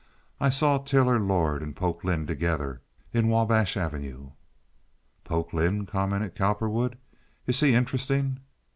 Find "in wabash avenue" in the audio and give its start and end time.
3.13-4.31